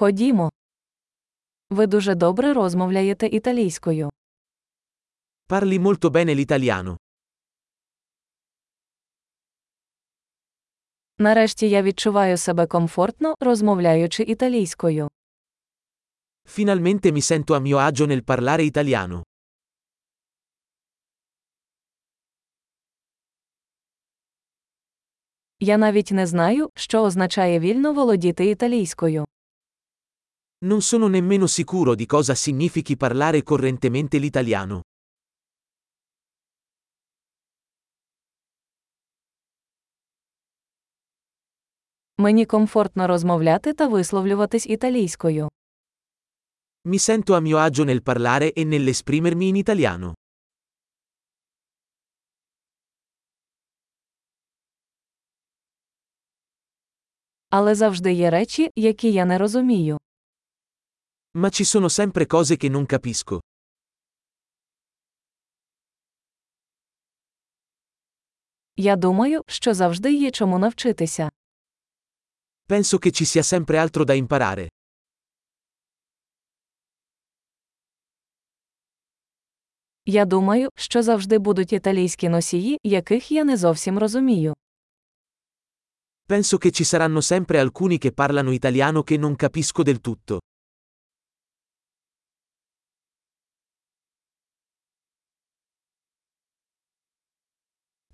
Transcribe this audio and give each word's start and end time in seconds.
Ходімо. 0.00 0.50
Ви 1.70 1.86
дуже 1.86 2.14
добре 2.14 2.52
розмовляєте 2.52 3.26
італійською. 3.26 4.10
Parli 5.48 5.78
molto 5.78 6.10
bene 6.10 6.34
l'italiano. 6.34 6.96
Нарешті 11.18 11.68
я 11.68 11.82
відчуваю 11.82 12.36
себе 12.36 12.66
комфортно, 12.66 13.34
розмовляючи 13.40 14.22
італійською. 14.22 15.08
Finalmente 16.48 17.12
mi 17.12 17.22
sento 17.22 17.54
a 17.54 17.60
mio 17.60 17.78
agio 17.90 18.06
nel 18.06 18.22
parlare 18.22 18.64
italiano. 18.72 19.22
Я 25.60 25.78
навіть 25.78 26.10
не 26.12 26.26
знаю, 26.26 26.70
що 26.74 27.02
означає 27.02 27.60
вільно 27.60 27.92
володіти 27.92 28.46
італійською. 28.46 29.26
Non 30.65 30.81
sono 30.81 31.07
nemmeno 31.07 31.47
sicuro 31.47 31.95
di 31.95 32.05
cosa 32.05 32.33
significhi 32.33 32.97
parlare 32.97 33.43
correntemente 33.43 34.17
l'italiano. 34.17 34.81
Мені 42.17 42.45
комфортно 42.45 43.07
розмовляти 43.07 43.73
та 43.73 43.87
висловлюватись 43.87 44.67
італійською. 44.67 45.49
Mi 46.85 46.99
sento 46.99 47.33
a 47.35 47.41
mio 47.41 47.57
agio 47.57 47.83
nel 47.85 48.01
parlare 48.01 48.47
e 48.55 48.63
nell'esprimermi 48.65 49.45
in 49.49 49.55
italiano. 49.55 50.13
Але 57.49 57.75
завжди 57.75 58.13
є 58.13 58.29
речі, 58.29 58.71
які 58.75 59.11
я 59.11 59.25
не 59.25 59.37
розумію. 59.37 59.97
Ma 61.37 61.49
ci 61.49 61.63
sono 61.63 61.89
sempre 61.89 62.25
cose 62.25 62.57
che 62.57 62.69
non 62.69 62.85
capisco. 62.85 63.39
Я 68.77 68.95
думаю, 68.95 69.41
що 69.47 69.73
завжди 69.73 70.13
є 70.13 70.31
чому 70.31 70.59
навчитися. 70.59 71.29
Penso 72.67 72.99
che 72.99 73.11
ci 73.11 73.25
sia 73.25 73.43
sempre 73.43 73.77
altro 73.77 74.05
da 74.05 74.13
imparare. 74.13 74.69
Я 80.05 80.25
думаю, 80.25 80.69
що 80.75 81.03
завжди 81.03 81.37
будуть 81.37 81.73
італійські 81.73 82.29
носії, 82.29 82.77
яких 82.83 83.31
я 83.31 83.43
не 83.43 83.57
зовсім 83.57 83.99
розумію. 83.99 84.53
Penso 86.27 86.57
che 86.57 86.71
ci 86.71 86.83
saranno 86.85 87.21
sempre 87.21 87.59
alcuni 87.59 87.97
che 87.99 88.11
parlano 88.11 88.51
italiano 88.51 89.03
che 89.03 89.17
non 89.17 89.35
capisco 89.35 89.83
del 89.83 89.99
tutto. 90.01 90.39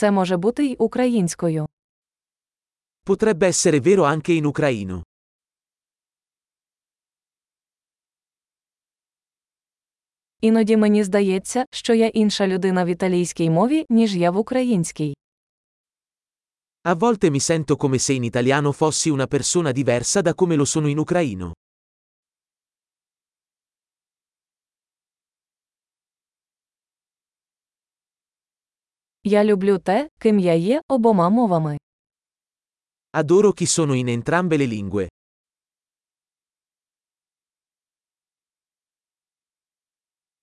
Це 0.00 0.10
може 0.10 0.36
бути 0.36 0.66
й 0.66 0.76
українською. 0.78 1.68
Potrebbe 3.06 3.42
essere 3.42 3.80
vero 3.80 4.04
anche 4.04 4.42
in 4.42 4.52
ucraino. 4.52 5.02
Іноді 10.40 10.76
мені 10.76 11.04
здається, 11.04 11.64
що 11.70 11.94
я 11.94 12.06
інша 12.06 12.46
людина 12.46 12.84
в 12.84 12.88
італійській 12.88 13.50
мові, 13.50 13.86
ніж 13.88 14.16
я 14.16 14.30
в 14.30 14.36
українській. 14.36 15.16
A 16.84 16.98
volte 16.98 17.30
mi 17.30 17.40
sento 17.40 17.76
come 17.76 17.98
se 17.98 18.14
in 18.14 18.24
italiano 18.24 18.72
fossi 18.72 19.10
una 19.10 19.26
persona 19.26 19.72
diversa 19.72 20.22
da 20.22 20.34
come 20.34 20.56
lo 20.56 20.64
sono 20.64 20.88
in 20.88 20.98
ucraino. 20.98 21.52
Я 29.23 29.43
люблю 29.43 29.77
те, 29.77 30.09
ким 30.19 30.39
я 30.39 30.53
є 30.53 30.81
обома 30.87 31.29
мовами. 31.29 31.77
Adoro 33.17 33.53
chi 33.53 33.65
sono 33.65 33.93
in 33.93 34.09
entrambe 34.09 34.57
le 34.57 34.65
lingue. 34.65 35.07